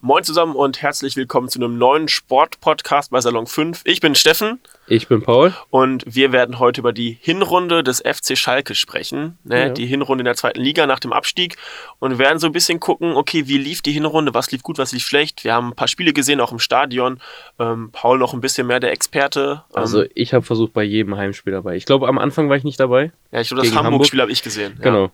[0.00, 3.80] Moin zusammen und herzlich willkommen zu einem neuen Sport-Podcast bei Salon 5.
[3.82, 4.60] Ich bin Steffen.
[4.86, 5.52] Ich bin Paul.
[5.70, 9.38] Und wir werden heute über die Hinrunde des FC Schalke sprechen.
[9.42, 9.58] Ne?
[9.58, 9.68] Ja.
[9.70, 11.56] Die Hinrunde in der zweiten Liga nach dem Abstieg.
[11.98, 14.78] Und wir werden so ein bisschen gucken, okay, wie lief die Hinrunde, was lief gut,
[14.78, 15.42] was lief schlecht.
[15.42, 17.18] Wir haben ein paar Spiele gesehen, auch im Stadion.
[17.58, 19.64] Ähm, Paul noch ein bisschen mehr der Experte.
[19.70, 21.74] Ähm, also ich habe versucht, bei jedem Heimspiel dabei.
[21.74, 23.10] Ich glaube, am Anfang war ich nicht dabei.
[23.32, 24.78] Ja, ich glaube, das Hamburg-Spiel habe ich gesehen.
[24.80, 25.06] Genau.
[25.06, 25.10] Ja.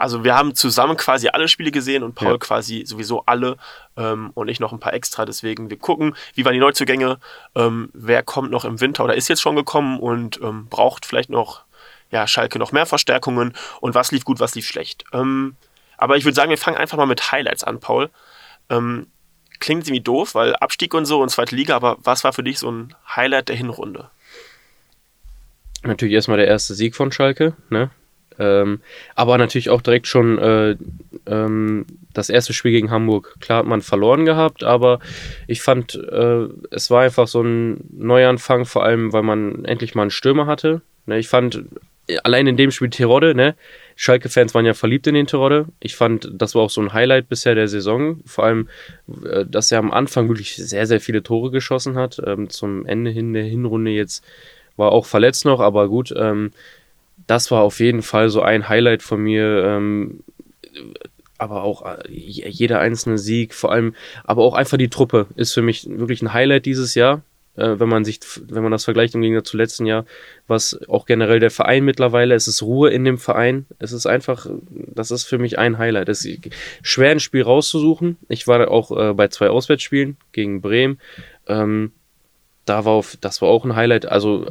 [0.00, 2.38] Also wir haben zusammen quasi alle Spiele gesehen und Paul ja.
[2.38, 3.58] quasi sowieso alle
[3.98, 5.26] ähm, und ich noch ein paar extra.
[5.26, 7.18] Deswegen wir gucken, wie waren die Neuzugänge,
[7.54, 11.28] ähm, wer kommt noch im Winter oder ist jetzt schon gekommen und ähm, braucht vielleicht
[11.28, 11.64] noch
[12.10, 15.04] ja, Schalke noch mehr Verstärkungen und was lief gut, was lief schlecht.
[15.12, 15.56] Ähm,
[15.98, 18.08] aber ich würde sagen, wir fangen einfach mal mit Highlights an, Paul.
[18.70, 19.06] Ähm,
[19.58, 22.58] klingt irgendwie doof, weil Abstieg und so und zweite Liga, aber was war für dich
[22.58, 24.08] so ein Highlight der Hinrunde?
[25.82, 27.90] Natürlich erstmal der erste Sieg von Schalke, ne?
[28.40, 28.80] Ähm,
[29.14, 30.76] aber natürlich auch direkt schon äh,
[31.26, 33.36] ähm, das erste Spiel gegen Hamburg.
[33.40, 34.98] Klar hat man verloren gehabt, aber
[35.46, 40.02] ich fand, äh, es war einfach so ein Neuanfang, vor allem, weil man endlich mal
[40.02, 40.80] einen Stürmer hatte.
[41.06, 41.64] Ne, ich fand,
[42.24, 43.54] allein in dem Spiel Terodde, ne?
[43.96, 45.66] Schalke-Fans waren ja verliebt in den Terodde.
[45.80, 48.20] Ich fand, das war auch so ein Highlight bisher der Saison.
[48.24, 48.68] Vor allem,
[49.24, 52.20] äh, dass er am Anfang wirklich sehr, sehr viele Tore geschossen hat.
[52.24, 54.24] Ähm, zum Ende hin der Hinrunde jetzt
[54.76, 56.12] war auch verletzt noch, aber gut.
[56.16, 56.52] Ähm,
[57.26, 59.64] das war auf jeden Fall so ein Highlight von mir.
[59.64, 60.20] Ähm,
[61.38, 65.62] aber auch äh, jeder einzelne Sieg, vor allem, aber auch einfach die Truppe ist für
[65.62, 67.22] mich wirklich ein Highlight dieses Jahr.
[67.56, 70.04] Äh, wenn man sich, wenn man das vergleicht im Gegensatz zu letzten Jahr,
[70.46, 73.66] was auch generell der Verein mittlerweile, es ist Ruhe in dem Verein.
[73.78, 76.08] Es ist einfach, das ist für mich ein Highlight.
[76.10, 76.40] Es ist
[76.82, 78.18] schwer ein Spiel rauszusuchen.
[78.28, 81.00] Ich war auch äh, bei zwei Auswärtsspielen gegen Bremen.
[81.46, 81.92] Ähm,
[82.66, 84.06] da war auf, das war auch ein Highlight.
[84.06, 84.46] Also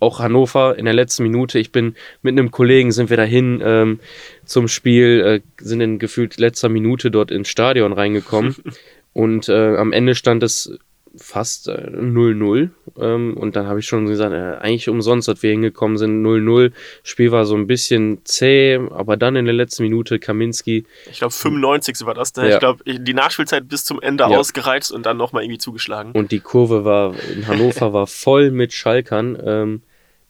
[0.00, 1.58] auch Hannover in der letzten Minute.
[1.58, 4.00] Ich bin mit einem Kollegen sind wir dahin ähm,
[4.44, 8.56] zum Spiel, äh, sind in gefühlt letzter Minute dort ins Stadion reingekommen
[9.12, 10.78] und äh, am Ende stand es
[11.16, 15.50] fast 0-0 äh, ähm, und dann habe ich schon gesagt, äh, eigentlich umsonst, dass wir
[15.50, 16.72] hingekommen sind, 0-0.
[17.02, 20.84] Spiel war so ein bisschen zäh, aber dann in der letzten Minute Kaminski.
[21.10, 22.48] Ich glaube 95 war das, ne?
[22.48, 22.54] Ja.
[22.54, 24.36] Ich glaube, die Nachspielzeit bis zum Ende ja.
[24.36, 26.12] ausgereizt und dann nochmal irgendwie zugeschlagen.
[26.12, 29.38] Und die Kurve war in Hannover war voll mit Schalkern.
[29.44, 29.82] Ähm,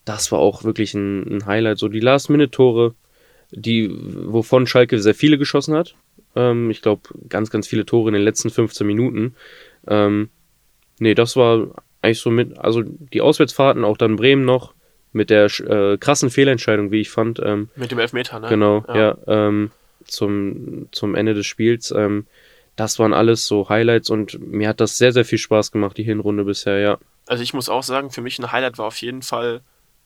[0.05, 1.77] das war auch wirklich ein, ein Highlight.
[1.77, 2.95] So die Last-Minute-Tore,
[3.51, 5.95] die, wovon Schalke sehr viele geschossen hat.
[6.35, 9.35] Ähm, ich glaube, ganz, ganz viele Tore in den letzten 15 Minuten.
[9.87, 10.29] Ähm,
[10.99, 11.67] nee, das war
[12.01, 14.73] eigentlich so mit, also die Auswärtsfahrten, auch dann Bremen noch,
[15.11, 17.39] mit der äh, krassen Fehlentscheidung, wie ich fand.
[17.43, 18.47] Ähm, mit dem Elfmeter, ne?
[18.47, 19.71] Genau, ja, ja ähm,
[20.05, 21.91] zum, zum Ende des Spiels.
[21.91, 22.27] Ähm,
[22.75, 26.03] das waren alles so Highlights und mir hat das sehr, sehr viel Spaß gemacht, die
[26.03, 26.97] Hinrunde bisher, ja.
[27.27, 29.61] Also ich muss auch sagen, für mich ein Highlight war auf jeden Fall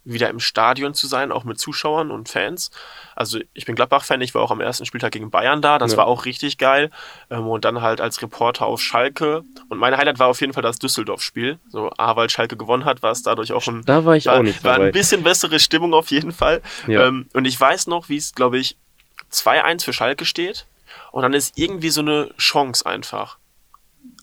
[0.05, 2.71] wieder im Stadion zu sein, auch mit Zuschauern und Fans.
[3.15, 5.97] Also ich bin Gladbach-Fan, ich war auch am ersten Spieltag gegen Bayern da, das ja.
[5.97, 6.91] war auch richtig geil.
[7.29, 9.43] Ähm, und dann halt als Reporter auf Schalke.
[9.69, 11.59] Und mein Highlight war auf jeden Fall das Düsseldorf-Spiel.
[11.69, 13.83] So, A, weil Schalke gewonnen hat, war es dadurch auch ein...
[13.85, 14.77] Da war ich war, auch nicht dabei.
[14.77, 16.61] War ein bisschen bessere Stimmung auf jeden Fall.
[16.87, 17.07] Ja.
[17.07, 18.77] Ähm, und ich weiß noch, wie es, glaube ich,
[19.31, 20.65] 2-1 für Schalke steht.
[21.11, 23.37] Und dann ist irgendwie so eine Chance einfach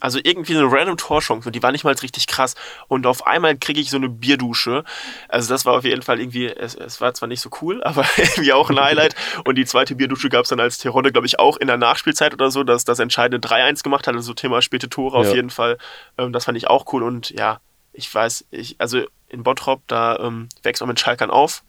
[0.01, 2.55] also irgendwie eine random Torchance und die war nicht mal richtig krass.
[2.89, 4.85] Und auf einmal kriege ich so eine Bierdusche.
[5.29, 8.05] Also das war auf jeden Fall irgendwie, es, es war zwar nicht so cool, aber
[8.17, 9.15] irgendwie auch ein Highlight.
[9.45, 12.33] Und die zweite Bierdusche gab es dann als Terodde, glaube ich, auch in der Nachspielzeit
[12.33, 14.15] oder so, dass das entscheidende 3-1 gemacht hat.
[14.15, 15.29] Also Thema späte Tore ja.
[15.29, 15.79] auf jeden Fall.
[16.17, 17.03] Ähm, das fand ich auch cool.
[17.03, 17.61] Und ja,
[17.93, 21.63] ich weiß, ich, also in Bottrop, da ähm, wächst man mit Schalkern auf,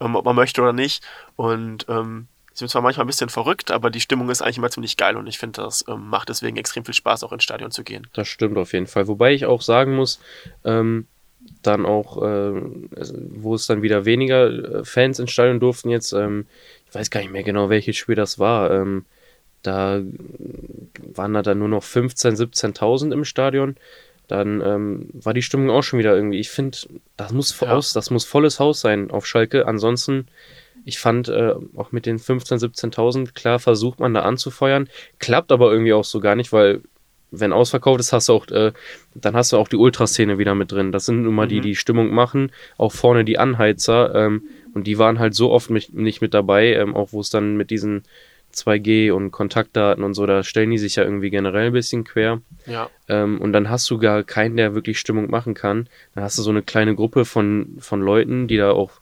[0.00, 1.02] ähm, ob man möchte oder nicht.
[1.36, 2.28] Und ähm,
[2.60, 5.26] sind zwar manchmal ein bisschen verrückt, aber die Stimmung ist eigentlich immer ziemlich geil und
[5.26, 8.06] ich finde, das ähm, macht deswegen extrem viel Spaß, auch ins Stadion zu gehen.
[8.12, 9.08] Das stimmt auf jeden Fall.
[9.08, 10.20] Wobei ich auch sagen muss,
[10.64, 11.06] ähm,
[11.62, 16.46] dann auch, äh, wo es dann wieder weniger äh, Fans ins Stadion durften jetzt, ähm,
[16.88, 18.70] ich weiß gar nicht mehr genau, welches Spiel das war.
[18.70, 19.04] Ähm,
[19.62, 20.00] da
[21.14, 23.76] waren da dann nur noch 15.000, 17.000 im Stadion.
[24.26, 26.38] Dann ähm, war die Stimmung auch schon wieder irgendwie.
[26.38, 26.78] Ich finde,
[27.16, 27.68] das muss ja.
[27.68, 29.66] aus, das muss volles Haus sein auf Schalke.
[29.66, 30.28] Ansonsten
[30.84, 35.72] ich fand äh, auch mit den 15.000, 17.000, klar versucht man da anzufeuern, klappt aber
[35.72, 36.82] irgendwie auch so gar nicht, weil
[37.30, 38.72] wenn ausverkauft ist, hast du auch, äh,
[39.14, 40.92] dann hast du auch die Ultraszene wieder mit drin.
[40.92, 41.48] Das sind immer mhm.
[41.48, 44.14] die, die Stimmung machen, auch vorne die Anheizer.
[44.14, 44.42] Ähm,
[44.74, 47.56] und die waren halt so oft mit, nicht mit dabei, ähm, auch wo es dann
[47.56, 48.02] mit diesen
[48.54, 52.40] 2G und Kontaktdaten und so, da stellen die sich ja irgendwie generell ein bisschen quer.
[52.66, 52.90] Ja.
[53.08, 55.88] Ähm, und dann hast du gar keinen, der wirklich Stimmung machen kann.
[56.14, 58.92] Dann hast du so eine kleine Gruppe von, von Leuten, die da auch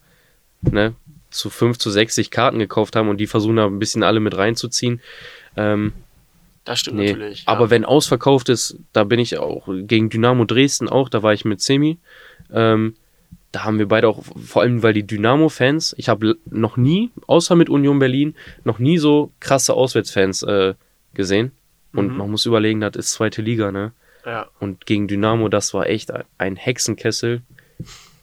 [0.61, 0.95] ne,
[1.31, 4.37] zu 5 zu 60 Karten gekauft haben und die versuchen da ein bisschen alle mit
[4.37, 5.01] reinzuziehen.
[5.57, 5.93] Ähm,
[6.65, 7.13] das stimmt nee.
[7.13, 7.45] natürlich.
[7.45, 7.53] Ja.
[7.53, 11.45] Aber wenn ausverkauft ist, da bin ich auch gegen Dynamo Dresden auch, da war ich
[11.45, 11.99] mit Semi.
[12.53, 12.95] Ähm,
[13.53, 17.57] da haben wir beide auch, vor allem weil die Dynamo-Fans, ich habe noch nie, außer
[17.57, 18.35] mit Union Berlin,
[18.65, 20.75] noch nie so krasse Auswärtsfans äh,
[21.15, 21.53] gesehen.
[21.95, 22.17] Und mhm.
[22.19, 23.93] man muss überlegen, das ist zweite Liga, ne?
[24.27, 24.49] Ja.
[24.61, 27.41] Und gegen Dynamo, das war echt ein Hexenkessel.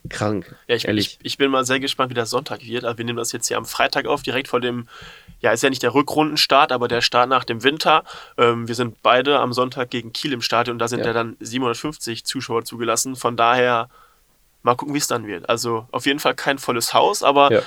[0.09, 0.55] Krank.
[0.67, 1.17] Ja, ich, ehrlich.
[1.19, 2.85] Ich, ich, bin mal sehr gespannt, wie der Sonntag wird.
[2.85, 4.87] Also wir nehmen das jetzt hier am Freitag auf, direkt vor dem,
[5.39, 8.03] ja, ist ja nicht der Rückrundenstart, aber der Start nach dem Winter.
[8.37, 11.13] Ähm, wir sind beide am Sonntag gegen Kiel im Stadion und da sind ja, ja
[11.13, 13.15] dann 750 Zuschauer zugelassen.
[13.15, 13.89] Von daher
[14.63, 15.47] mal gucken, wie es dann wird.
[15.49, 17.61] Also auf jeden Fall kein volles Haus, aber ja,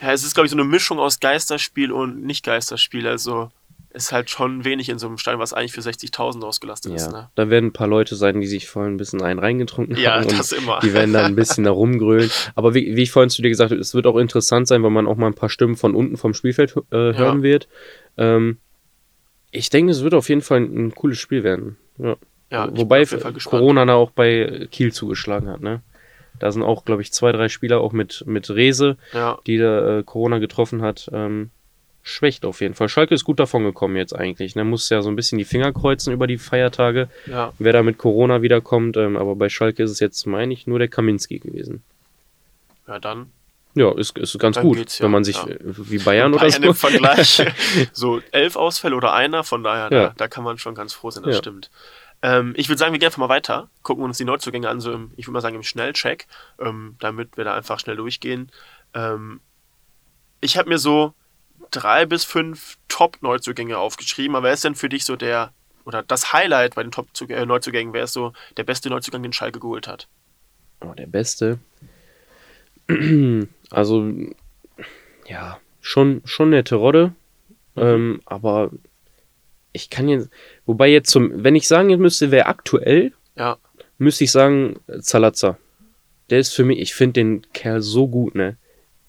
[0.00, 3.06] ja es ist, glaube ich, so eine Mischung aus Geisterspiel und Nicht-Geisterspiel.
[3.06, 3.50] Also
[3.94, 7.12] ist halt schon wenig in so einem Stein, was eigentlich für 60.000 ausgelastet ja, ist.
[7.12, 7.30] Ne?
[7.34, 10.28] Da werden ein paar Leute sein, die sich vorhin ein bisschen einen reingetrunken ja, haben.
[10.28, 10.80] Ja, das immer.
[10.82, 12.30] Die werden dann ein bisschen da rumgrölen.
[12.54, 14.90] Aber wie, wie, ich vorhin zu dir gesagt habe, es wird auch interessant sein, weil
[14.90, 17.42] man auch mal ein paar Stimmen von unten vom Spielfeld äh, hören ja.
[17.42, 17.68] wird.
[18.16, 18.58] Ähm,
[19.50, 21.76] ich denke, es wird auf jeden Fall ein, ein cooles Spiel werden.
[21.98, 22.16] Ja.
[22.50, 25.82] ja Wobei Corona da auch bei Kiel zugeschlagen hat, ne?
[26.38, 29.38] Da sind auch, glaube ich, zwei, drei Spieler auch mit, mit Rese, ja.
[29.46, 31.08] die da äh, Corona getroffen hat.
[31.12, 31.50] Ähm,
[32.02, 32.88] schwächt auf jeden Fall.
[32.88, 34.56] Schalke ist gut davon gekommen jetzt eigentlich.
[34.56, 34.64] Ne?
[34.64, 37.52] Muss ja so ein bisschen die Finger kreuzen über die Feiertage, ja.
[37.58, 38.96] wer da mit Corona wiederkommt.
[38.96, 41.82] Ähm, aber bei Schalke ist es jetzt, meine ich, nur der Kaminski gewesen.
[42.88, 43.30] Ja, dann.
[43.74, 45.04] Ja, ist, ist ganz gut, ja.
[45.04, 45.46] wenn man sich ja.
[45.46, 46.62] Äh, wie Bayern, Bayern oder so.
[46.62, 47.42] im Vergleich
[47.92, 51.24] so elf Ausfälle oder einer, von daher, da, da, kann man schon ganz froh sein,
[51.24, 51.70] das stimmt.
[52.20, 54.92] Ähm, ich würde sagen, wir gehen einfach mal weiter, gucken uns die Neuzugänge an, so
[54.92, 56.26] im, ich würde mal sagen im Schnellcheck,
[56.60, 58.52] ähm, damit wir da einfach schnell durchgehen.
[58.92, 59.40] Ähm,
[60.42, 61.14] ich habe mir so
[61.72, 64.36] drei bis fünf Top-Neuzugänge aufgeschrieben.
[64.36, 65.52] Aber wer ist denn für dich so der,
[65.84, 67.92] oder das Highlight bei den Top-Neuzugängen?
[67.92, 70.08] Wer ist so der beste Neuzugang, den Schalke geholt hat?
[70.80, 71.58] Oh, der beste.
[73.70, 74.12] Also,
[75.26, 77.14] ja, schon, schon eine Terodde.
[77.74, 77.82] Mhm.
[77.82, 78.70] Ähm, aber
[79.72, 80.28] ich kann jetzt,
[80.66, 83.56] wobei jetzt zum, wenn ich sagen müsste, wer aktuell, ja.
[83.96, 85.56] müsste ich sagen, Zalazza.
[86.28, 88.56] Der ist für mich, ich finde den Kerl so gut, ne?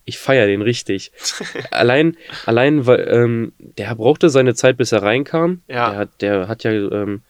[0.04, 1.12] Ich feiere den richtig.
[1.70, 2.16] allein,
[2.46, 5.62] allein, weil ähm, der brauchte seine Zeit, bis er reinkam.
[5.68, 5.90] Ja.
[5.90, 7.22] Der hat, der hat ja ähm,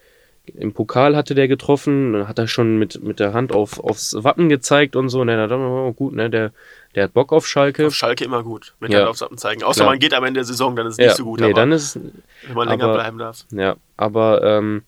[0.47, 4.15] im Pokal hatte der getroffen, dann hat er schon mit, mit der Hand auf, aufs
[4.23, 5.23] Wappen gezeigt und so.
[5.23, 6.53] Und dann hat oh, gut, ne, der,
[6.95, 7.87] der hat Bock auf Schalke.
[7.87, 9.01] Auf Schalke immer gut, mit ja.
[9.01, 9.63] Hand aufs Wappen zeigen.
[9.63, 9.91] Außer Klar.
[9.91, 11.07] man geht am Ende der Saison, dann ist es ja.
[11.07, 11.41] nicht so gut.
[11.41, 11.99] Nee, dann ist
[12.47, 13.47] wenn man länger bleiben darf.
[13.53, 14.83] Ja, aber ähm,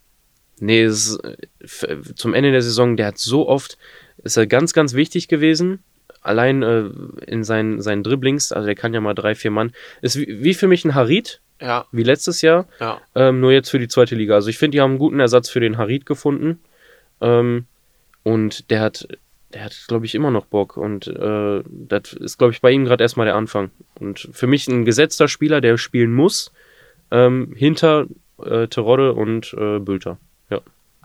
[0.59, 1.19] nee, ist,
[2.15, 3.79] zum Ende der Saison, der hat so oft,
[4.23, 5.83] ist er ganz, ganz wichtig gewesen
[6.27, 6.85] allein äh,
[7.25, 9.71] in seinen, seinen Dribblings, also der kann ja mal drei, vier Mann,
[10.01, 11.85] ist wie, wie für mich ein Harit, ja.
[11.91, 13.01] wie letztes Jahr, ja.
[13.15, 14.35] ähm, nur jetzt für die zweite Liga.
[14.35, 16.59] Also ich finde, die haben einen guten Ersatz für den Harit gefunden
[17.21, 17.65] ähm,
[18.23, 19.07] und der hat,
[19.53, 22.85] der hat, glaube ich, immer noch Bock und äh, das ist, glaube ich, bei ihm
[22.85, 23.71] gerade erstmal der Anfang.
[23.99, 26.51] Und für mich ein gesetzter Spieler, der spielen muss,
[27.11, 28.07] ähm, hinter
[28.43, 30.17] äh, Terodde und äh, Bülter.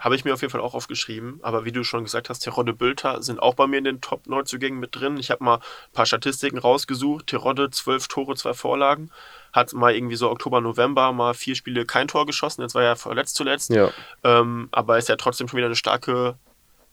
[0.02, 1.38] Habe ich mir auf jeden Fall auch aufgeschrieben.
[1.42, 4.80] Aber wie du schon gesagt hast, Terodde Bülter sind auch bei mir in den Top-Neuzugängen
[4.80, 5.16] mit drin.
[5.16, 7.28] Ich habe mal ein paar Statistiken rausgesucht.
[7.28, 9.12] Terodde, zwölf Tore, zwei Vorlagen.
[9.52, 12.62] Hat mal irgendwie so Oktober, November mal vier Spiele kein Tor geschossen.
[12.62, 13.70] Jetzt war er verletzt zuletzt.
[13.70, 13.90] Ja.
[14.24, 16.34] Ähm, aber ist ja trotzdem schon wieder eine starke,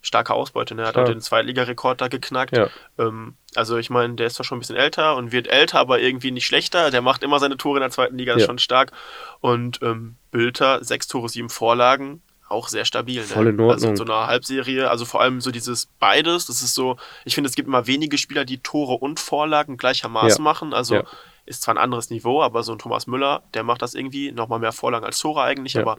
[0.01, 0.75] starke Ausbeute.
[0.75, 0.83] Ne?
[0.83, 1.05] Er hat Klar.
[1.05, 2.55] auch den Zweitligarekord da geknackt.
[2.55, 2.69] Ja.
[2.99, 5.99] Ähm, also ich meine, der ist zwar schon ein bisschen älter und wird älter, aber
[5.99, 6.91] irgendwie nicht schlechter.
[6.91, 8.45] Der macht immer seine Tore in der zweiten Liga, ist ja.
[8.45, 8.91] schon stark.
[9.39, 13.21] Und ähm, Bülter, sechs Tore, sieben Vorlagen auch sehr stabil.
[13.21, 13.27] Ne?
[13.27, 13.71] Voll in Ordnung.
[13.71, 17.35] Also in so einer Halbserie, also vor allem so dieses beides, das ist so, ich
[17.35, 20.43] finde, es gibt immer wenige Spieler, die Tore und Vorlagen gleichermaßen ja.
[20.43, 20.73] machen.
[20.73, 21.03] Also ja.
[21.45, 24.59] ist zwar ein anderes Niveau, aber so ein Thomas Müller, der macht das irgendwie nochmal
[24.59, 25.81] mehr Vorlagen als Tore eigentlich, ja.
[25.81, 25.97] aber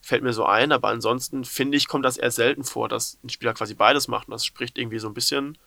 [0.00, 0.72] fällt mir so ein.
[0.72, 4.28] Aber ansonsten finde ich, kommt das eher selten vor, dass ein Spieler quasi beides macht.
[4.28, 5.58] Und das spricht irgendwie so ein bisschen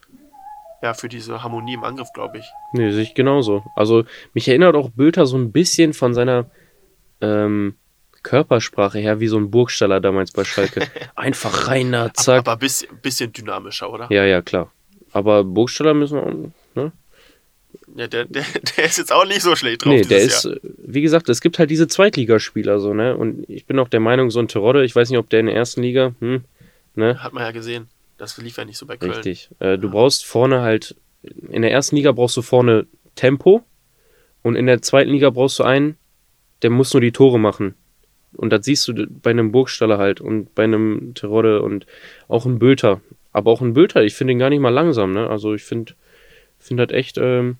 [0.82, 2.46] ja, für diese Harmonie im Angriff, glaube ich.
[2.74, 3.64] Nee, sehe ich genauso.
[3.76, 6.50] Also mich erinnert auch Bülter so ein bisschen von seiner
[7.22, 7.76] ähm,
[8.24, 10.88] Körpersprache her wie so ein Burgstaller damals bei Schalke.
[11.16, 12.40] Einfach reiner, zack.
[12.40, 14.08] Aber, aber bisschen, bisschen dynamischer, oder?
[14.12, 14.72] Ja, ja, klar.
[15.12, 16.18] Aber Burgstaller müssen
[16.76, 16.92] wir, ne?
[17.96, 18.46] Ja, der, der,
[18.78, 19.94] der ist jetzt auch nicht so schlecht drauf.
[19.94, 20.56] Nee, der ist, Jahr.
[20.64, 23.16] wie gesagt, es gibt halt diese Zweitligaspieler so, ne?
[23.16, 25.48] Und ich bin auch der Meinung, so ein Terodde, ich weiß nicht, ob der in
[25.48, 26.44] der ersten Liga, hm,
[26.96, 27.22] ne?
[27.22, 27.88] Hat man ja gesehen.
[28.18, 29.14] Das lief ja nicht so bei Köln.
[29.14, 29.50] Richtig.
[29.60, 30.96] Äh, du brauchst vorne halt,
[31.50, 32.86] in der ersten Liga brauchst du vorne
[33.16, 33.64] Tempo
[34.44, 35.98] und in der zweiten Liga brauchst du einen,
[36.62, 37.76] der muss nur die Tore machen.
[38.36, 41.86] Und das siehst du bei einem Burgstaller halt und bei einem Terodde und
[42.28, 43.02] auch ein Bülter.
[43.34, 45.30] Aber auch ein Bülter, ich finde ihn gar nicht mal langsam, ne?
[45.30, 45.94] Also ich finde
[46.60, 47.18] find das echt.
[47.18, 47.58] Ähm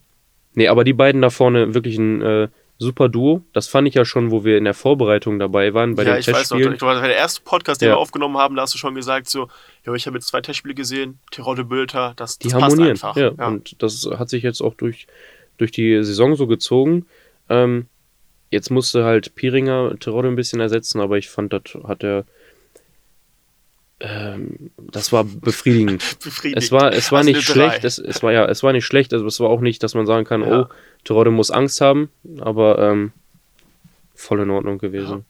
[0.54, 2.48] nee, aber die beiden da vorne wirklich ein äh,
[2.82, 3.44] super Duo.
[3.54, 6.20] Das fand ich ja schon, wo wir in der Vorbereitung dabei waren bei ja, den
[6.20, 6.74] ich Testspielen.
[6.74, 7.94] Weiß noch, das war der erste Podcast, den ja.
[7.94, 9.50] wir aufgenommen haben, da hast du schon gesagt, so,
[9.86, 12.92] ja, ich habe jetzt zwei Testspiele gesehen, Terodde Bülter, das, das die harmonieren.
[12.92, 13.16] einfach.
[13.16, 13.32] Ja.
[13.38, 15.08] ja, und das hat sich jetzt auch durch,
[15.58, 17.06] durch die Saison so gezogen.
[17.50, 17.86] Ähm,
[18.52, 22.26] Jetzt musste halt Piringer Terodde ein bisschen ersetzen, aber ich fand, das hat er.
[24.02, 26.20] Ähm, das war befriedigend.
[26.24, 26.62] befriedigend.
[26.62, 27.86] Es war, es war also nicht schlecht.
[27.86, 29.14] Es, es, war ja, es war nicht schlecht.
[29.14, 30.62] Also es war auch nicht, dass man sagen kann, ja.
[30.62, 30.66] oh,
[31.06, 33.14] Terodde muss Angst haben, aber ähm,
[34.16, 35.26] voll in Ordnung gewesen.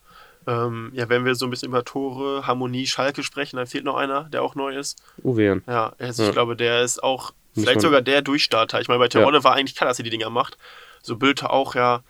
[0.48, 3.98] Ähm, ja, wenn wir so ein bisschen über Tore, Harmonie, Schalke sprechen, dann fehlt noch
[3.98, 5.00] einer, der auch neu ist.
[5.24, 5.62] Uwean.
[5.68, 6.30] Ja, also ja.
[6.30, 8.82] ich glaube, der ist auch vielleicht sogar der Durchstarter.
[8.82, 9.44] Ich meine, bei Terodde ja.
[9.44, 10.58] war eigentlich klar, dass er die Dinger macht.
[11.04, 12.02] So Bülter auch ja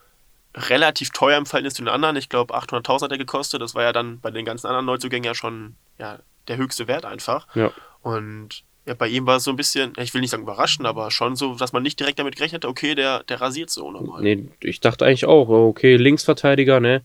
[0.55, 2.15] relativ teuer im Verhältnis zu den anderen.
[2.15, 3.61] Ich glaube, 800.000 hat er gekostet.
[3.61, 7.05] Das war ja dann bei den ganzen anderen Neuzugängen ja schon ja, der höchste Wert
[7.05, 7.47] einfach.
[7.55, 7.71] Ja.
[8.01, 11.11] Und ja, bei ihm war es so ein bisschen, ich will nicht sagen überraschend, aber
[11.11, 14.23] schon so, dass man nicht direkt damit gerechnet hat, okay, der, der rasiert so nochmal.
[14.23, 17.03] Nee, ich dachte eigentlich auch, okay, Linksverteidiger, ne?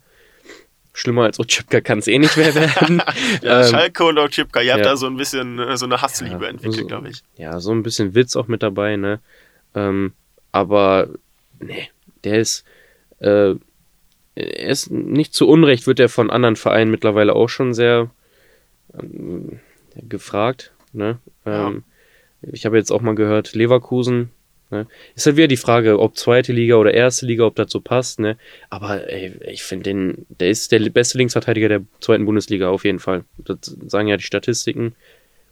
[0.95, 3.03] Schlimmer als Ochipka kann es eh nicht mehr werden.
[3.43, 4.75] ja, ähm, Schalke und Ochipka, ihr ja.
[4.75, 7.23] habt da so ein bisschen äh, so eine Hassliebe ja, entwickelt, so, glaube ich.
[7.37, 9.21] Ja, so ein bisschen Witz auch mit dabei, ne?
[9.75, 10.15] Ähm,
[10.53, 11.09] aber,
[11.61, 11.89] ne,
[12.25, 12.65] der ist,
[13.21, 13.55] äh,
[14.35, 18.11] ist nicht zu Unrecht, wird er von anderen Vereinen mittlerweile auch schon sehr
[18.93, 19.61] ähm,
[19.97, 21.19] gefragt, ne?
[21.47, 21.85] Ähm,
[22.43, 22.49] ja.
[22.53, 24.31] Ich habe jetzt auch mal gehört, Leverkusen
[24.71, 24.87] Ne?
[25.15, 28.19] Ist halt wieder die Frage, ob zweite Liga oder erste Liga, ob das so passt.
[28.19, 28.37] Ne?
[28.69, 32.99] Aber ey, ich finde den, der ist der beste Linksverteidiger der zweiten Bundesliga auf jeden
[32.99, 33.25] Fall.
[33.39, 34.95] Das sagen ja die Statistiken.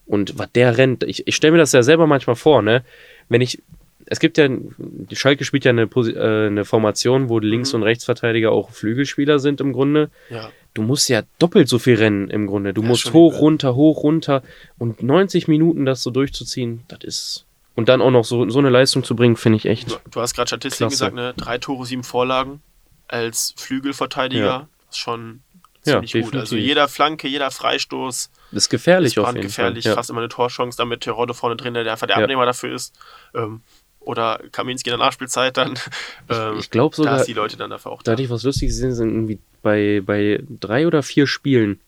[0.07, 2.85] Und was der rennt, ich, ich stelle mir das ja selber manchmal vor, ne?
[3.29, 3.63] Wenn ich,
[4.07, 7.81] es gibt ja, die Schalke spielt ja eine, äh, eine Formation, wo Links- mhm.
[7.81, 10.11] und Rechtsverteidiger auch Flügelspieler sind im Grunde.
[10.31, 10.51] Ja.
[10.75, 12.75] Du musst ja doppelt so viel rennen im Grunde.
[12.75, 14.43] Du ja, musst hoch, runter, hoch, runter.
[14.79, 17.47] Und 90 Minuten das so durchzuziehen, das ist
[17.77, 19.91] und dann auch noch so, so eine Leistung zu bringen, finde ich echt.
[19.91, 21.35] Du, du hast gerade Statistiken gesagt, ne?
[21.37, 22.63] Drei Tore, sieben Vorlagen
[23.09, 24.45] als Flügelverteidiger.
[24.45, 24.69] Ja.
[24.91, 25.43] Ist schon
[25.83, 26.37] ziemlich ja, gut.
[26.37, 28.31] Also jeder Flanke, jeder Freistoß.
[28.53, 29.91] Das ist gefährlich ist auf jeden gefährlich, Fall.
[29.91, 29.97] Ja.
[29.97, 32.95] fast immer eine Torchance, damit Terodde vorne drin, der einfach der Abnehmer dafür ist.
[33.35, 33.63] Ähm,
[34.05, 35.75] oder Kaminski in der Nachspielzeit dann.
[36.27, 38.05] Ähm, ich glaube sogar, da ist die Leute dann dafür auch da.
[38.05, 41.81] Da hatte ich was Lustiges gesehen, sind irgendwie bei, bei drei oder vier Spielen,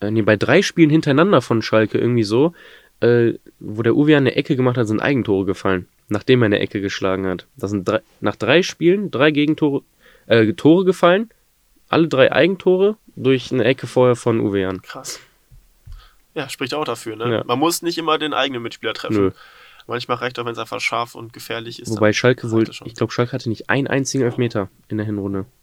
[0.00, 2.52] äh, nee, bei drei Spielen hintereinander von Schalke irgendwie so,
[2.98, 6.80] äh, wo der Uwe eine Ecke gemacht hat, sind Eigentore gefallen, nachdem er eine Ecke
[6.80, 7.46] geschlagen hat.
[7.56, 9.82] Das sind drei, nach drei Spielen drei Gegentore
[10.26, 11.30] äh, Tore gefallen,
[11.88, 15.20] alle drei Eigentore durch eine Ecke vorher von Uwe Krass.
[16.34, 17.14] Ja, spricht auch dafür.
[17.16, 17.30] Ne?
[17.32, 17.44] Ja.
[17.44, 19.26] Man muss nicht immer den eigenen Mitspieler treffen.
[19.26, 19.30] Nö.
[19.86, 21.90] Manchmal reicht auch, wenn es einfach scharf und gefährlich ist.
[21.90, 25.46] Wobei Schalke wohl, ich glaube, Schalke hatte nicht einen einzigen Elfmeter in der Hinrunde.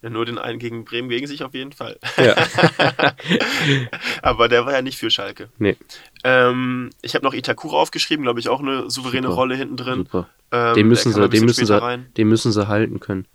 [0.00, 1.98] Ja, nur den einen gegen Bremen gegen sich auf jeden Fall.
[2.18, 2.36] Ja.
[4.22, 5.48] Aber der war ja nicht für Schalke.
[5.58, 5.76] Nee.
[6.22, 9.34] Ähm, ich habe noch Itakura aufgeschrieben, glaube ich, auch eine souveräne Super.
[9.34, 9.96] Rolle hinten drin.
[9.96, 10.28] Super.
[10.52, 13.26] Ähm, den müssen sie, den müssen sie, den müssen sie halten können.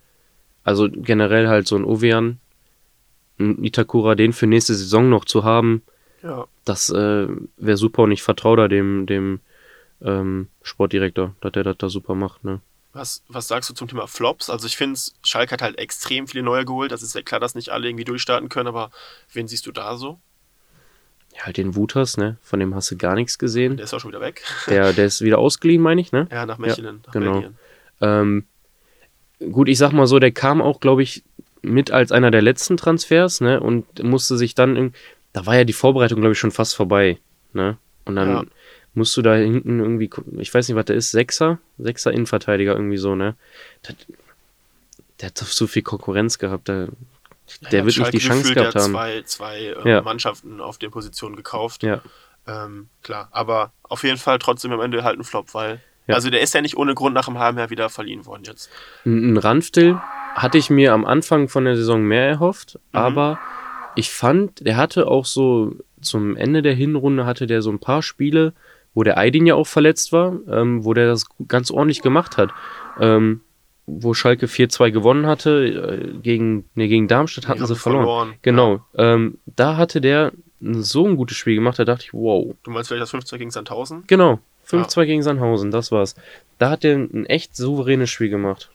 [0.62, 2.40] Also generell halt so ein Ovean,
[3.38, 5.82] ein Itakura, den für nächste Saison noch zu haben,
[6.22, 6.46] ja.
[6.64, 7.28] das äh,
[7.58, 9.40] wäre super und ich vertraue da dem, dem
[10.02, 12.60] ähm, Sportdirektor, dass der das da super macht, ne?
[12.92, 14.48] Was, was sagst du zum Thema Flops?
[14.50, 16.92] Also ich finde, Schalke hat halt extrem viele neue geholt.
[16.92, 18.90] Das ist ja klar, dass nicht alle irgendwie durchstarten können, aber
[19.32, 20.20] wen siehst du da so?
[21.34, 22.36] Ja, halt den Wutas, ne?
[22.40, 23.76] Von dem hast du gar nichts gesehen.
[23.76, 24.42] Der ist auch schon wieder weg.
[24.68, 26.28] Der, der ist wieder ausgeliehen, meine ich, ne?
[26.30, 27.42] Ja, nach Mechelen, ja, nach genau.
[28.00, 28.46] Ähm,
[29.40, 31.24] gut, ich sag mal so, der kam auch, glaube ich,
[31.62, 33.58] mit als einer der letzten Transfers, ne?
[33.58, 34.94] Und musste sich dann,
[35.32, 37.18] da war ja die Vorbereitung, glaube ich, schon fast vorbei,
[37.52, 37.76] ne?
[38.04, 38.44] Und dann ja
[38.94, 41.58] musst du da hinten irgendwie, ich weiß nicht, was der ist, Sechser?
[41.78, 43.34] Sechser Innenverteidiger irgendwie so, ne?
[43.86, 43.96] Der,
[45.20, 46.88] der hat so viel Konkurrenz gehabt, der,
[47.70, 48.92] der ja, wird nicht die Chance gehabt haben.
[48.92, 50.02] zwei, zwei äh, ja.
[50.02, 51.82] Mannschaften auf den Positionen gekauft.
[51.82, 52.02] Ja.
[52.46, 56.14] Ähm, klar, aber auf jeden Fall trotzdem am Ende halt ein Flop, weil ja.
[56.14, 58.70] also der ist ja nicht ohne Grund nach einem halben Jahr wieder verliehen worden jetzt.
[59.04, 59.98] Ein Ranftil
[60.34, 62.98] hatte ich mir am Anfang von der Saison mehr erhofft, mhm.
[62.98, 63.38] aber
[63.96, 68.02] ich fand, der hatte auch so zum Ende der Hinrunde hatte der so ein paar
[68.02, 68.52] Spiele,
[68.94, 72.50] wo der Aydin ja auch verletzt war, ähm, wo der das ganz ordentlich gemacht hat.
[73.00, 73.40] Ähm,
[73.86, 78.04] wo Schalke 4-2 gewonnen hatte, äh, gegen, nee, gegen Darmstadt hatten sie verloren.
[78.04, 78.34] verloren.
[78.42, 78.80] Genau.
[78.96, 79.14] Ja.
[79.14, 82.54] Ähm, da hatte der so ein gutes Spiel gemacht, da dachte ich, wow.
[82.62, 84.04] Du meinst vielleicht das 5-2 gegen Sandhausen?
[84.06, 84.40] Genau.
[84.66, 85.04] 5-2 ja.
[85.04, 86.14] gegen Sandhausen, das war's.
[86.58, 88.70] Da hat der ein echt souveränes Spiel gemacht.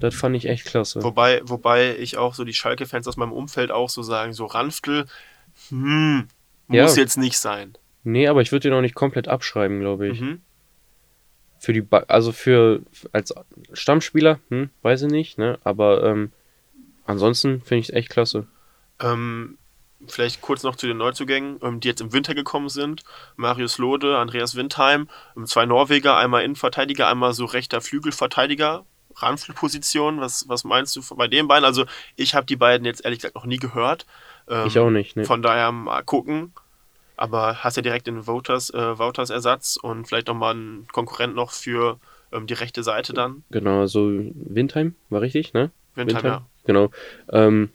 [0.00, 1.02] Das fand ich echt klasse.
[1.02, 5.06] Wobei, wobei ich auch so die Schalke-Fans aus meinem Umfeld auch so sagen, so Ranftl,
[5.68, 6.26] hm,
[6.66, 7.02] muss ja.
[7.02, 7.74] jetzt nicht sein.
[8.10, 10.20] Nee, aber ich würde den auch nicht komplett abschreiben, glaube ich.
[10.20, 10.40] Mhm.
[11.58, 12.80] Für die, ba also für
[13.12, 13.34] als
[13.72, 15.58] Stammspieler, hm, weiß ich nicht, ne?
[15.62, 16.32] Aber ähm,
[17.04, 18.46] ansonsten finde ich es echt klasse.
[18.98, 19.58] Ähm,
[20.06, 23.04] vielleicht kurz noch zu den Neuzugängen, ähm, die jetzt im Winter gekommen sind.
[23.36, 28.84] Marius Lode, Andreas Windheim, ähm, zwei Norweger, einmal Innenverteidiger, einmal so rechter Flügelverteidiger,
[29.16, 30.20] Randflugposition.
[30.20, 31.66] Was, was meinst du bei den beiden?
[31.66, 31.84] Also
[32.16, 34.06] ich habe die beiden jetzt ehrlich gesagt noch nie gehört.
[34.66, 35.14] Ich auch nicht.
[35.14, 35.24] Ne?
[35.24, 36.52] Von daher mal gucken
[37.20, 41.52] aber hast ja direkt den Voters, äh, Wouters Ersatz und vielleicht nochmal einen Konkurrent noch
[41.52, 41.98] für
[42.32, 43.44] ähm, die rechte Seite dann.
[43.50, 45.70] Genau, also Windheim war richtig, ne?
[45.94, 46.32] Windheim, Windheim?
[46.32, 46.46] ja.
[46.64, 46.90] Genau.
[47.30, 47.68] Ähm,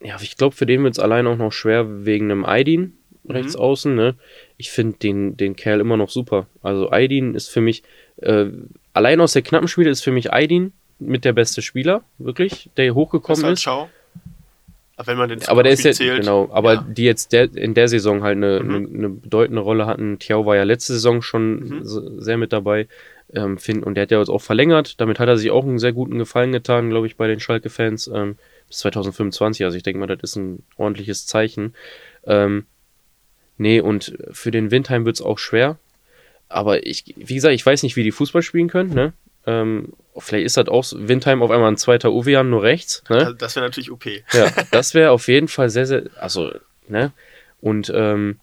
[0.00, 2.94] ja, ich glaube, für den wird es allein auch noch schwer wegen einem Aidin
[3.28, 3.60] rechts mhm.
[3.60, 4.16] außen, ne?
[4.56, 6.46] Ich finde den, den Kerl immer noch super.
[6.62, 7.84] Also Aidin ist für mich,
[8.16, 8.46] äh,
[8.94, 12.86] allein aus der knappen Spiele ist für mich Aidin mit der beste Spieler, wirklich, der
[12.86, 13.62] hier hochgekommen ist.
[13.62, 13.88] Schau.
[15.04, 16.86] Wenn man den aber der ist jetzt, genau, aber ja.
[16.88, 18.90] die jetzt der, in der Saison halt eine, mhm.
[18.94, 20.18] eine, bedeutende Rolle hatten.
[20.18, 22.20] Thiau war ja letzte Saison schon mhm.
[22.20, 22.88] sehr mit dabei.
[23.32, 25.00] Ähm, find, und der hat ja jetzt auch verlängert.
[25.00, 28.10] Damit hat er sich auch einen sehr guten Gefallen getan, glaube ich, bei den Schalke-Fans.
[28.12, 28.36] Ähm,
[28.68, 29.64] bis 2025.
[29.64, 31.74] Also ich denke mal, das ist ein ordentliches Zeichen.
[32.24, 32.66] Ähm,
[33.56, 35.78] nee, und für den Windheim wird es auch schwer.
[36.48, 39.12] Aber ich, wie gesagt, ich weiß nicht, wie die Fußball spielen können, ne?
[39.48, 43.02] Ähm, vielleicht ist das auch so, Windheim auf einmal ein zweiter Uwean nur rechts.
[43.08, 43.34] Ne?
[43.38, 44.04] Das wäre natürlich OP.
[44.04, 46.52] Ja, das wäre auf jeden Fall sehr, sehr, also,
[46.86, 47.12] ne?
[47.62, 48.40] Und ähm,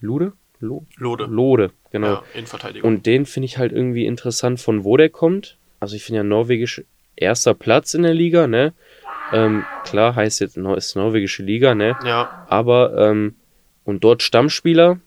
[0.00, 0.34] Lude?
[0.60, 1.24] Lo Lode.
[1.24, 2.06] Lode, genau.
[2.06, 2.86] Ja, in Verteidigung.
[2.86, 5.56] Und den finde ich halt irgendwie interessant, von wo der kommt.
[5.80, 6.82] Also ich finde ja norwegisch
[7.16, 8.74] erster Platz in der Liga, ne?
[9.32, 11.96] Ähm, klar heißt jetzt, ist norwegische Liga, ne?
[12.04, 12.46] Ja.
[12.48, 13.36] Aber, ähm,
[13.84, 15.00] und dort Stammspieler,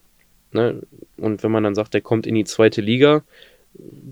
[0.51, 0.81] ne?
[1.17, 3.23] Und wenn man dann sagt, der kommt in die zweite Liga,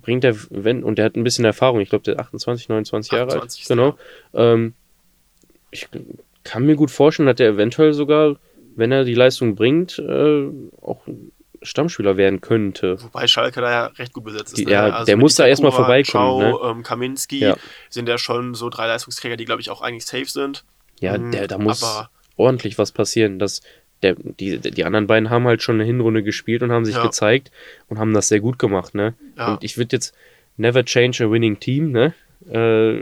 [0.01, 3.11] bringt er, wenn, und der hat ein bisschen Erfahrung, ich glaube, der ist 28, 29
[3.11, 3.57] Jahre alt.
[3.67, 3.97] Genau.
[4.33, 4.73] Ähm,
[5.71, 5.87] ich
[6.43, 8.37] kann mir gut vorstellen, dass der eventuell sogar,
[8.75, 10.47] wenn er die Leistung bringt, äh,
[10.81, 11.01] auch
[11.61, 13.01] Stammspieler werden könnte.
[13.01, 14.65] Wobei Schalke da ja recht gut besetzt ist.
[14.65, 14.71] Ne?
[14.71, 16.41] ja, also der muss da erstmal vorbeikommen.
[16.51, 16.71] Schau, ne?
[16.71, 17.55] ähm, Kaminski ja.
[17.89, 20.65] sind ja schon so drei Leistungsträger, die, glaube ich, auch eigentlich safe sind.
[20.99, 21.83] Ja, mhm, der, da muss
[22.35, 23.39] ordentlich was passieren.
[23.39, 23.61] Das,
[24.03, 27.03] der, die, die anderen beiden haben halt schon eine Hinrunde gespielt und haben sich ja.
[27.03, 27.51] gezeigt
[27.87, 28.93] und haben das sehr gut gemacht.
[28.95, 29.13] Ne?
[29.37, 29.53] Ja.
[29.53, 30.15] Und ich würde jetzt
[30.57, 31.91] never change a winning team.
[31.91, 32.13] Ne?
[32.49, 32.99] Äh,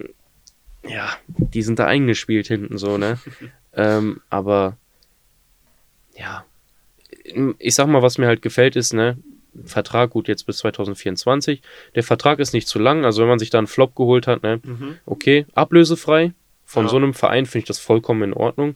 [0.87, 2.97] ja, die sind da eingespielt hinten so.
[2.97, 3.19] Ne?
[3.73, 4.77] ähm, aber
[6.15, 6.45] ja,
[7.59, 9.17] ich sag mal, was mir halt gefällt, ist, ne,
[9.65, 11.61] Vertrag gut jetzt bis 2024.
[11.95, 14.43] Der Vertrag ist nicht zu lang, also wenn man sich da einen Flop geholt hat,
[14.43, 14.97] ne, mhm.
[15.05, 16.33] okay, ablösefrei.
[16.65, 16.89] Von ja.
[16.89, 18.75] so einem Verein finde ich das vollkommen in Ordnung.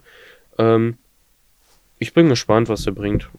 [0.57, 0.97] Ähm,
[1.99, 3.29] ich bin gespannt, was er bringt.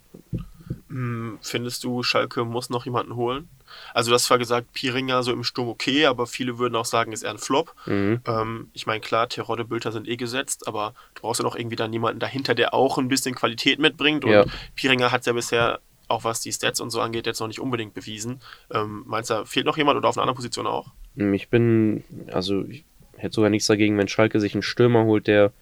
[0.89, 3.49] Hm, findest du, Schalke muss noch jemanden holen?
[3.93, 7.13] Also, du hast zwar gesagt, Piringer so im Sturm okay, aber viele würden auch sagen,
[7.13, 7.75] ist eher ein Flop.
[7.87, 8.21] Mhm.
[8.27, 11.77] Ähm, ich meine, klar, Terodde, Bülter sind eh gesetzt, aber du brauchst ja noch irgendwie
[11.77, 14.25] dann jemanden dahinter, der auch ein bisschen Qualität mitbringt.
[14.25, 14.45] Und ja.
[14.75, 17.93] Piringer hat ja bisher, auch was die Stats und so angeht, jetzt noch nicht unbedingt
[17.93, 18.41] bewiesen.
[18.71, 20.93] Ähm, meinst du, fehlt noch jemand oder auf einer anderen Position auch?
[21.17, 22.85] Hm, ich bin, also, ich
[23.17, 25.53] hätte sogar nichts dagegen, wenn Schalke sich einen Stürmer holt, der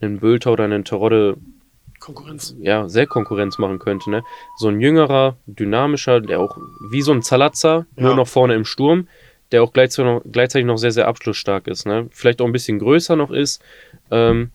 [0.00, 1.38] einen Bülter oder einen Terodde
[2.00, 2.54] Konkurrenz.
[2.60, 4.22] Ja, sehr Konkurrenz machen könnte, ne?
[4.58, 6.56] So ein jüngerer, dynamischer, der auch
[6.90, 8.02] wie so ein Zalazza, ja.
[8.02, 9.08] nur noch vorne im Sturm,
[9.52, 12.08] der auch gleichzeitig noch, gleichzeitig noch sehr, sehr abschlussstark ist, ne?
[12.10, 13.62] Vielleicht auch ein bisschen größer noch ist.
[14.10, 14.50] Ähm,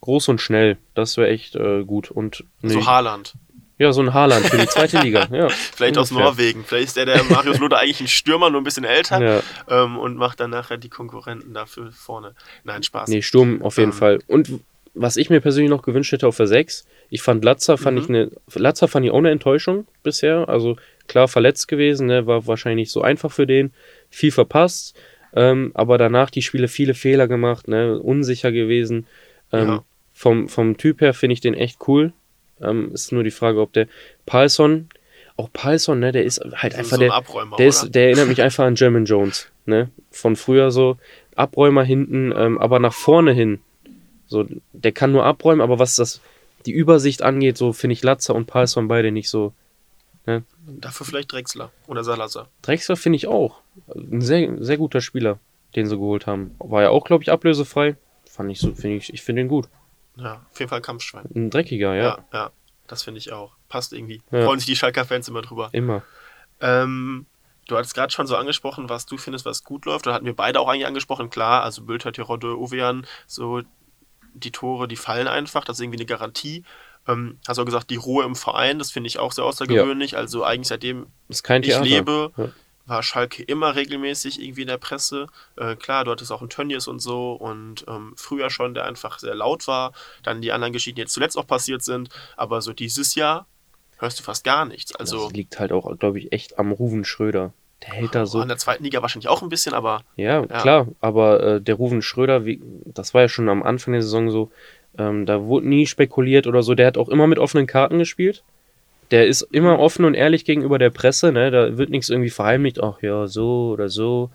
[0.00, 2.10] groß und schnell, das wäre echt äh, gut.
[2.10, 3.34] Und ne, so Haaland.
[3.78, 5.26] Ja, so ein Haaland für die zweite Liga.
[5.32, 6.64] Ja, Vielleicht aus Norwegen.
[6.64, 9.42] Vielleicht ist der, der Marius Lode eigentlich ein Stürmer, nur ein bisschen älter ja.
[9.68, 12.34] ähm, und macht dann nachher die Konkurrenten dafür vorne.
[12.62, 13.08] Nein, Spaß.
[13.08, 14.20] Nee, Sturm auf jeden ähm, Fall.
[14.28, 14.60] Und
[14.94, 18.02] was ich mir persönlich noch gewünscht hätte auf der 6, ich fand Latzer, fand mhm.
[18.02, 20.48] ich eine, Latzer fand ich auch eine Enttäuschung bisher.
[20.48, 20.76] Also
[21.08, 23.72] klar verletzt gewesen, ne, war wahrscheinlich so einfach für den,
[24.08, 24.96] viel verpasst,
[25.34, 29.06] ähm, aber danach die Spiele viele Fehler gemacht, ne, unsicher gewesen.
[29.52, 29.84] Ähm, ja.
[30.12, 32.12] vom, vom Typ her finde ich den echt cool.
[32.60, 33.88] Ähm, ist nur die Frage, ob der
[34.26, 34.88] Palson,
[35.36, 37.22] auch Palson, ne, der ist halt einfach so der,
[37.58, 40.96] der, ist, der erinnert mich einfach an German Jones, ne, von früher so
[41.34, 43.58] Abräumer hinten, ähm, aber nach vorne hin
[44.34, 46.20] so, der kann nur abräumen, aber was das
[46.66, 49.52] die Übersicht angeht, so finde ich Latzer und Palsson beide nicht so.
[50.26, 50.42] Ne?
[50.66, 52.48] Dafür vielleicht Drexler oder Salazar.
[52.62, 53.60] Drexler finde ich auch.
[53.94, 55.38] Ein sehr, sehr guter Spieler,
[55.76, 56.54] den sie geholt haben.
[56.58, 57.96] War ja auch, glaube ich, ablösefrei.
[58.24, 59.68] Fand ich so, finde ich, ich finde ihn gut.
[60.16, 61.26] Ja, auf jeden Fall Kampfschwein.
[61.34, 62.02] Ein dreckiger, ja.
[62.02, 62.50] Ja, ja
[62.86, 63.52] das finde ich auch.
[63.68, 64.22] Passt irgendwie.
[64.30, 64.44] Ja.
[64.44, 65.68] Freuen sich die Schalker-Fans immer drüber.
[65.72, 66.02] Immer.
[66.60, 67.26] Ähm,
[67.68, 70.06] du hattest gerade schon so angesprochen, was du findest, was gut läuft.
[70.06, 71.30] Da hatten wir beide auch eigentlich angesprochen.
[71.30, 73.62] Klar, also Bülter, Tirode, Uwean, so
[74.34, 75.64] die Tore, die fallen einfach.
[75.64, 76.64] Das ist irgendwie eine Garantie.
[77.06, 80.12] Ähm, hast auch gesagt, die Ruhe im Verein, das finde ich auch sehr außergewöhnlich.
[80.12, 80.18] Ja.
[80.18, 82.50] Also eigentlich seitdem ich lebe, ja.
[82.86, 85.26] war Schalke immer regelmäßig irgendwie in der Presse.
[85.56, 89.18] Äh, klar, du hattest auch einen Tönnies und so und ähm, früher schon, der einfach
[89.18, 89.92] sehr laut war.
[90.22, 92.08] Dann die anderen Geschichten, die jetzt zuletzt auch passiert sind.
[92.36, 93.46] Aber so dieses Jahr
[93.98, 94.94] hörst du fast gar nichts.
[94.94, 97.52] Also das liegt halt auch, glaube ich, echt am Ruven Schröder.
[97.86, 98.40] Der hält da so.
[98.40, 100.02] In der zweiten Liga wahrscheinlich auch ein bisschen, aber.
[100.16, 100.46] Ja, ja.
[100.46, 104.30] klar, aber äh, der Ruven Schröder, wie, das war ja schon am Anfang der Saison
[104.30, 104.50] so,
[104.98, 106.74] ähm, da wurde nie spekuliert oder so.
[106.74, 108.42] Der hat auch immer mit offenen Karten gespielt.
[109.10, 111.50] Der ist immer offen und ehrlich gegenüber der Presse, ne?
[111.50, 114.30] Da wird nichts irgendwie verheimlicht, ach ja, so oder so.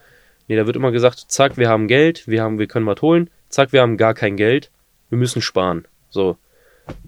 [0.48, 3.30] Nee, da wird immer gesagt, zack, wir haben Geld, wir haben, wir können was holen,
[3.50, 4.70] zack, wir haben gar kein Geld,
[5.10, 5.86] wir müssen sparen.
[6.10, 6.38] So.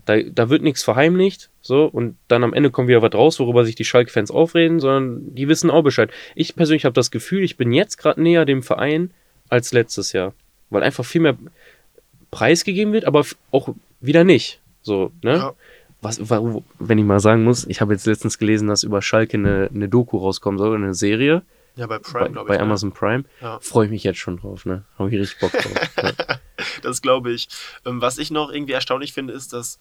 [0.05, 3.65] Da, da wird nichts verheimlicht, so, und dann am Ende kommt wieder was raus, worüber
[3.65, 6.09] sich die Schalke-Fans aufreden, sondern die wissen auch Bescheid.
[6.35, 9.11] Ich persönlich habe das Gefühl, ich bin jetzt gerade näher dem Verein
[9.49, 10.33] als letztes Jahr.
[10.69, 11.37] Weil einfach viel mehr
[12.31, 14.59] Preis gegeben wird, aber auch wieder nicht.
[14.81, 15.35] So, ne?
[15.35, 15.53] Ja.
[16.01, 16.19] Was,
[16.79, 19.87] wenn ich mal sagen muss, ich habe jetzt letztens gelesen, dass über Schalke eine, eine
[19.87, 21.43] Doku rauskommen soll, eine Serie.
[21.75, 22.49] Ja, bei Prime, glaube ich.
[22.49, 22.63] Bei ne?
[22.63, 23.23] Amazon Prime.
[23.41, 23.59] Ja.
[23.61, 24.83] Freue ich mich jetzt schon drauf, ne?
[24.97, 25.89] Habe ich richtig Bock drauf.
[25.97, 26.11] ja.
[26.83, 27.47] Das glaube ich.
[27.85, 29.79] Ähm, was ich noch irgendwie erstaunlich finde, ist, dass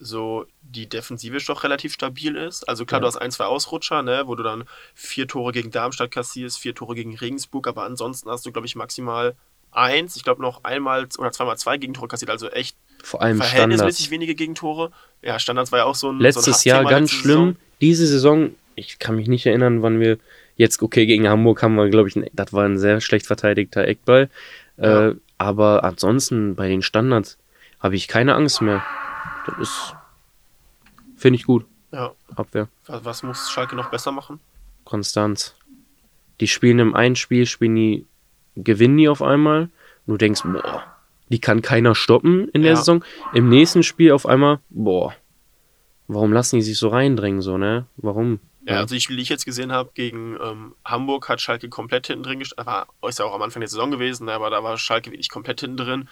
[0.00, 2.68] so die Defensive doch relativ stabil ist.
[2.68, 3.02] Also klar, ja.
[3.02, 6.74] du hast ein, zwei Ausrutscher, ne, wo du dann vier Tore gegen Darmstadt kassierst, vier
[6.74, 9.34] Tore gegen Regensburg, aber ansonsten hast du, glaube ich, maximal
[9.72, 14.06] eins, ich glaube noch einmal oder zweimal zwei Gegentore kassiert, also echt vor allem verhältnismäßig
[14.06, 14.10] Standards.
[14.10, 14.90] wenige Gegentore.
[15.22, 17.38] Ja, Standards war ja auch so ein letztes so ein Jahr ganz schlimm.
[17.38, 17.56] Saison.
[17.80, 20.18] Diese Saison, ich kann mich nicht erinnern, wann wir
[20.60, 24.28] jetzt okay gegen Hamburg haben wir, glaube ich, das war ein sehr schlecht verteidigter Eckball.
[24.76, 25.08] Ja.
[25.08, 27.38] Äh, aber ansonsten bei den Standards
[27.80, 28.84] habe ich keine Angst mehr.
[29.46, 29.94] Das ist
[31.16, 31.64] finde ich gut.
[31.92, 32.12] Ja.
[32.36, 32.68] Abwehr.
[32.86, 34.38] Was muss Schalke noch besser machen?
[34.84, 35.54] Konstanz.
[36.40, 38.06] Die spielen im einen Spiel, spielen die
[38.54, 39.70] gewinnen die auf einmal.
[40.06, 40.84] Und du denkst, boah,
[41.30, 42.76] die kann keiner stoppen in der ja.
[42.76, 43.02] Saison.
[43.32, 45.14] Im nächsten Spiel auf einmal, boah,
[46.06, 47.86] warum lassen die sich so reindrängen, so, ne?
[47.96, 48.40] Warum?
[48.70, 52.22] Ja, also Spiele, die ich jetzt gesehen habe, gegen ähm, Hamburg hat Schalke komplett hinten
[52.22, 52.66] drin gestanden.
[52.66, 54.32] War, ist ja auch am Anfang der Saison gewesen, ne?
[54.32, 56.08] aber da war Schalke wirklich komplett hinten drin.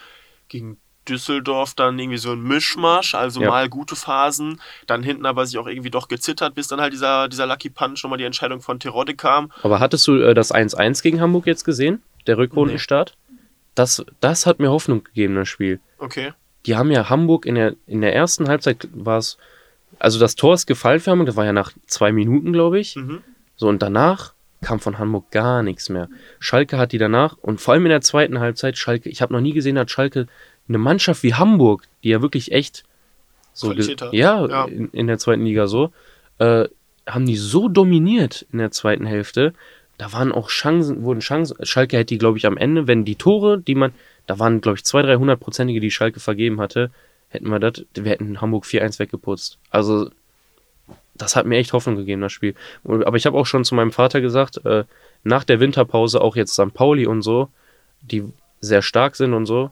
[0.47, 3.49] Gegen Düsseldorf dann irgendwie so ein Mischmasch, also ja.
[3.49, 7.27] mal gute Phasen, dann hinten aber sich auch irgendwie doch gezittert, bis dann halt dieser,
[7.27, 9.51] dieser Lucky Punch nochmal die Entscheidung von Terodde kam.
[9.63, 12.01] Aber hattest du äh, das 1-1 gegen Hamburg jetzt gesehen?
[12.27, 13.15] Der Rückrundenstart?
[13.27, 13.37] Nee.
[13.75, 15.79] Das, das hat mir Hoffnung gegeben, das Spiel.
[15.97, 16.33] Okay.
[16.65, 19.37] Die haben ja Hamburg in der, in der ersten Halbzeit war es,
[19.97, 22.95] also das Tor ist gefallen für Hamburg, das war ja nach zwei Minuten, glaube ich.
[22.95, 23.21] Mhm.
[23.55, 26.09] So, und danach kam von Hamburg gar nichts mehr.
[26.39, 29.41] Schalke hat die danach und vor allem in der zweiten Halbzeit, Schalke, ich habe noch
[29.41, 30.27] nie gesehen, dass Schalke
[30.67, 32.83] eine Mannschaft wie Hamburg, die ja wirklich echt
[33.53, 34.65] so ja, ja.
[34.65, 35.91] In, in, der zweiten Liga so,
[36.37, 36.67] äh,
[37.05, 39.53] haben die so dominiert in der zweiten Hälfte.
[39.97, 41.57] Da waren auch Chancen, wurden Chancen.
[41.65, 43.91] Schalke hätte die, glaube ich, am Ende, wenn die Tore, die man,
[44.27, 46.91] da waren, glaube ich, 200, 300-prozentige, die Schalke vergeben hatte,
[47.29, 49.57] hätten wir das, wir hätten Hamburg 4-1 weggeputzt.
[49.69, 50.09] Also,
[51.15, 52.55] das hat mir echt Hoffnung gegeben, das Spiel.
[52.83, 54.85] Aber ich habe auch schon zu meinem Vater gesagt, äh,
[55.23, 56.73] nach der Winterpause auch jetzt St.
[56.73, 57.49] Pauli und so,
[58.01, 58.23] die
[58.61, 59.71] sehr stark sind und so,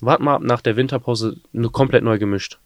[0.00, 2.58] wart mal nach der Winterpause eine komplett neu gemischt.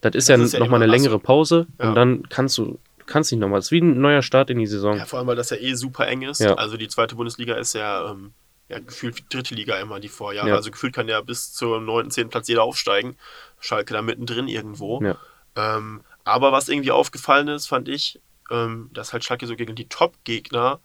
[0.00, 1.88] Das ist das ja, ja nochmal eine längere Pause ja.
[1.88, 3.58] und dann kannst du, kannst nicht nochmal.
[3.58, 4.96] Es ist wie ein neuer Start in die Saison.
[4.96, 6.40] Ja, vor allem, weil das ja eh super eng ist.
[6.40, 6.54] Ja.
[6.54, 8.32] Also die zweite Bundesliga ist ja, ähm,
[8.68, 10.48] ja gefühlt dritte Liga immer die Vorjahre.
[10.48, 10.54] Ja.
[10.54, 12.28] Also gefühlt kann ja bis zum 9., 10.
[12.28, 13.16] Platz jeder aufsteigen.
[13.58, 15.02] Schalke da mittendrin irgendwo.
[15.02, 15.16] Ja.
[15.56, 19.88] Ähm, aber was irgendwie aufgefallen ist, fand ich, ähm, dass halt Schalke so gegen die
[19.88, 20.80] Top-Gegner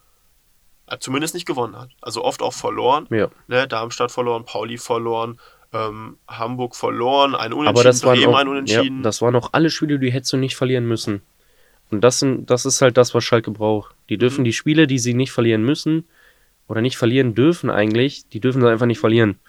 [0.88, 1.90] äh, zumindest nicht gewonnen hat.
[2.02, 3.08] Also oft auch verloren.
[3.10, 3.30] Ja.
[3.48, 5.40] Ne, Darmstadt verloren, Pauli verloren,
[5.74, 8.98] ähm, Hamburg verloren, ein Unentschieden, Aber das waren auch, ein Unentschieden.
[8.98, 11.22] Ja, das waren auch alle Spiele, die hättest du nicht verlieren müssen.
[11.92, 13.96] Und das, sind, das ist halt das, was Schalke braucht.
[14.10, 14.46] Die dürfen mhm.
[14.46, 16.08] die Spiele, die sie nicht verlieren müssen
[16.68, 19.40] oder nicht verlieren dürfen eigentlich, die dürfen sie einfach nicht verlieren.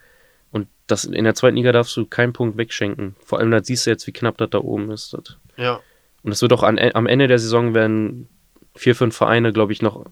[0.93, 3.17] Das, in der zweiten Liga darfst du keinen Punkt wegschenken.
[3.25, 5.15] Vor allem, da siehst du jetzt, wie knapp das da oben ist.
[5.15, 5.39] Das.
[5.57, 5.81] Ja.
[6.23, 8.29] Und es wird auch an, am Ende der Saison werden
[8.75, 10.05] vier, fünf Vereine, glaube ich, noch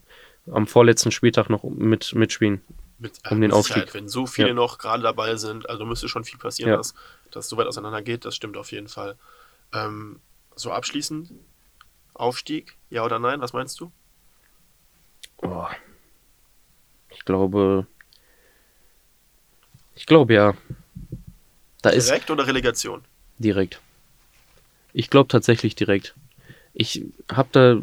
[0.51, 2.63] am vorletzten Spieltag noch mit, mitspielen
[2.97, 3.77] mit, um den Aufstieg.
[3.77, 4.55] Halt, wenn so viele ja.
[4.55, 6.79] noch gerade dabei sind, also müsste schon viel passieren, ja.
[6.79, 6.95] dass
[7.31, 8.25] das so weit auseinander geht.
[8.25, 9.17] Das stimmt auf jeden Fall.
[9.75, 10.19] Ähm,
[10.57, 11.31] so abschließend,
[12.15, 13.43] Aufstieg, ja oder nein?
[13.43, 13.93] Was meinst du?
[15.43, 15.67] Oh.
[17.11, 17.87] Ich glaube,
[20.01, 20.55] ich glaube ja.
[21.83, 23.03] Da direkt ist, oder Relegation?
[23.39, 23.81] Direkt.
[24.95, 26.15] Ich glaube tatsächlich direkt.
[26.73, 27.81] Ich habe da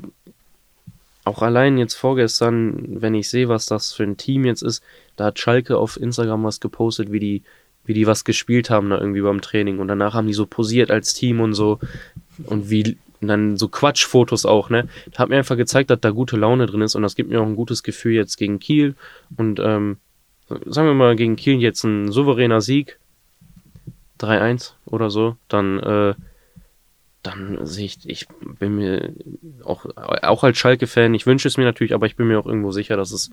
[1.25, 4.83] auch allein jetzt vorgestern, wenn ich sehe, was das für ein Team jetzt ist,
[5.15, 7.43] da hat Schalke auf Instagram was gepostet, wie die,
[7.85, 9.77] wie die was gespielt haben da irgendwie beim Training.
[9.77, 11.79] Und danach haben die so posiert als Team und so.
[12.45, 14.89] Und wie, und dann so Quatschfotos auch, ne?
[15.15, 17.45] Hat mir einfach gezeigt, dass da gute Laune drin ist und das gibt mir auch
[17.45, 18.95] ein gutes Gefühl jetzt gegen Kiel.
[19.37, 19.97] Und ähm,
[20.47, 22.99] sagen wir mal, gegen Kiel jetzt ein souveräner Sieg.
[24.19, 25.37] 3-1 oder so.
[25.47, 26.15] Dann, äh,
[27.21, 28.27] dann sehe ich, ich
[28.59, 29.13] bin mir
[29.63, 32.71] auch, auch als Schalke-Fan, ich wünsche es mir natürlich, aber ich bin mir auch irgendwo
[32.71, 33.31] sicher, dass es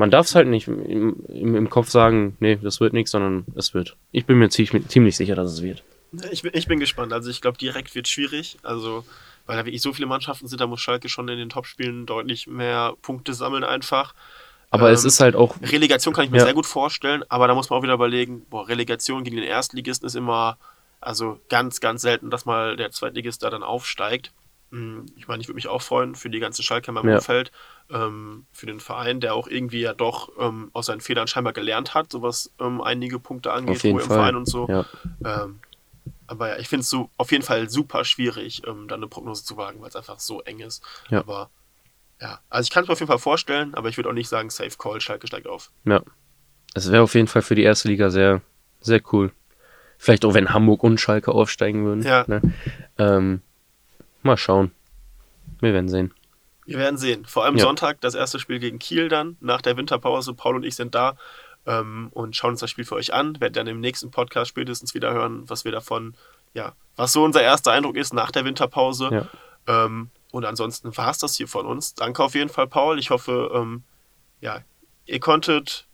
[0.00, 3.44] man darf es halt nicht im, im, im, Kopf sagen, nee, das wird nichts, sondern
[3.54, 3.98] es wird.
[4.12, 5.84] Ich bin mir ziemlich, ziemlich sicher, dass es wird.
[6.30, 7.12] Ich bin, ich bin gespannt.
[7.12, 8.56] Also ich glaube, direkt wird schwierig.
[8.62, 9.04] Also,
[9.44, 12.46] weil da wirklich so viele Mannschaften sind, da muss Schalke schon in den Topspielen deutlich
[12.46, 14.14] mehr Punkte sammeln einfach.
[14.70, 15.56] Aber ähm, es ist halt auch.
[15.62, 16.44] Relegation kann ich mir ja.
[16.44, 20.06] sehr gut vorstellen, aber da muss man auch wieder überlegen, boah, Relegation gegen den Erstligisten
[20.06, 20.58] ist immer,
[21.00, 24.32] also ganz, ganz selten, dass mal der Zweitligist da dann aufsteigt.
[24.70, 27.16] Hm, ich meine, ich würde mich auch freuen für die ganze Schalke im ja.
[27.16, 27.50] Umfeld,
[27.90, 31.94] ähm, für den Verein, der auch irgendwie ja doch ähm, aus seinen Fehlern scheinbar gelernt
[31.94, 34.68] hat, so was ähm, einige Punkte angeht, wo im Verein und so.
[34.68, 34.86] Ja.
[35.24, 35.58] Ähm,
[36.28, 39.44] aber ja, ich finde es so auf jeden Fall super schwierig, ähm, da eine Prognose
[39.44, 40.80] zu wagen, weil es einfach so eng ist.
[41.08, 41.18] Ja.
[41.18, 41.50] Aber
[42.20, 44.28] ja, also ich kann es mir auf jeden Fall vorstellen, aber ich würde auch nicht
[44.28, 45.70] sagen, Safe Call, Schalke steigt auf.
[45.84, 46.02] Ja.
[46.74, 48.42] Es wäre auf jeden Fall für die erste Liga sehr,
[48.80, 49.32] sehr cool.
[49.98, 52.02] Vielleicht auch, wenn Hamburg und Schalke aufsteigen würden.
[52.02, 52.24] Ja.
[52.26, 52.40] Ne?
[52.98, 53.42] Ähm,
[54.22, 54.72] Mal schauen.
[55.60, 56.12] Wir werden sehen.
[56.66, 57.24] Wir werden sehen.
[57.24, 57.64] Vor allem ja.
[57.64, 60.34] Sonntag das erste Spiel gegen Kiel dann, nach der Winterpause.
[60.34, 61.16] Paul und ich sind da
[61.66, 63.40] ähm, und schauen uns das Spiel für euch an.
[63.40, 66.14] Werden dann im nächsten Podcast spätestens wieder hören, was wir davon,
[66.54, 69.08] ja, was so unser erster Eindruck ist nach der Winterpause.
[69.10, 69.84] Ja.
[69.86, 71.94] Ähm, und ansonsten war es das hier von uns.
[71.94, 72.98] Danke auf jeden Fall, Paul.
[72.98, 73.82] Ich hoffe, ähm,
[74.40, 74.60] ja,
[75.06, 75.86] ihr konntet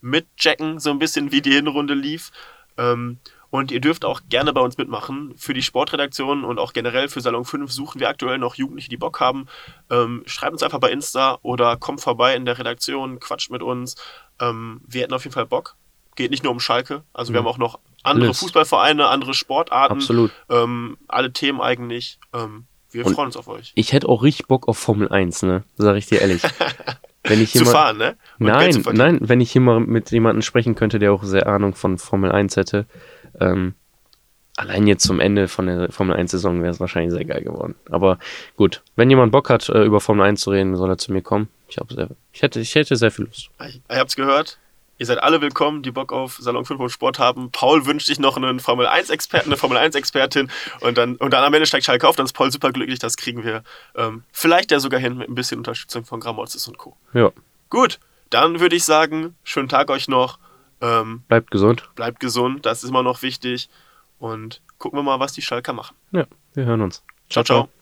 [0.00, 2.30] mitchecken, so ein bisschen, wie die Hinrunde lief.
[2.76, 3.18] Ähm,
[3.50, 5.34] und ihr dürft auch gerne bei uns mitmachen.
[5.36, 8.96] Für die Sportredaktion und auch generell für Salon 5 suchen wir aktuell noch Jugendliche, die
[8.96, 9.46] Bock haben.
[9.90, 13.96] Ähm, schreibt uns einfach bei Insta oder kommt vorbei in der Redaktion, quatscht mit uns.
[14.40, 15.76] Ähm, wir hätten auf jeden Fall Bock.
[16.16, 17.04] Geht nicht nur um Schalke.
[17.12, 17.34] Also mhm.
[17.34, 18.38] wir haben auch noch andere Alles.
[18.38, 19.98] Fußballvereine, andere Sportarten.
[19.98, 20.30] Absolut.
[20.48, 22.18] Ähm, alle Themen eigentlich.
[22.92, 23.72] Wir und freuen uns auf euch.
[23.74, 25.64] Ich hätte auch richtig Bock auf Formel 1, ne?
[25.76, 26.42] Sag ich dir ehrlich.
[27.24, 28.16] wenn ich hier zu mal, fahren, ne?
[28.38, 31.74] Und nein, nein, wenn ich hier mal mit jemandem sprechen könnte, der auch sehr Ahnung
[31.74, 32.86] von Formel 1 hätte,
[33.40, 33.74] ähm,
[34.56, 37.74] allein jetzt zum Ende von der Formel 1-Saison wäre es wahrscheinlich sehr geil geworden.
[37.90, 38.18] Aber
[38.56, 41.22] gut, wenn jemand Bock hat, äh, über Formel 1 zu reden, soll er zu mir
[41.22, 41.48] kommen.
[41.68, 43.50] Ich, sehr, ich, hätte, ich hätte sehr viel Lust.
[43.90, 44.58] Ihr habt es gehört.
[44.98, 47.50] Ihr seid alle willkommen, die Bock auf Salon 5 und Sport haben.
[47.50, 50.50] Paul wünscht sich noch einen Formel 1-Experten, eine Formel 1-Expertin
[50.80, 52.16] und dann, und dann am Ende steigt Schalke auf.
[52.16, 52.98] Dann ist Paul super glücklich.
[52.98, 53.64] Das kriegen wir
[53.96, 56.96] ähm, vielleicht ja sogar hin mit ein bisschen Unterstützung von Gramozis und Co.
[57.14, 57.30] Ja.
[57.70, 57.98] Gut,
[58.30, 60.38] dann würde ich sagen, schönen Tag euch noch.
[60.80, 61.88] Ähm, bleibt gesund.
[61.94, 63.70] Bleibt gesund, das ist immer noch wichtig.
[64.18, 65.96] Und gucken wir mal, was die Schalker machen.
[66.12, 67.02] Ja, wir hören uns.
[67.28, 67.42] ciao.
[67.42, 67.62] ciao.
[67.64, 67.81] ciao.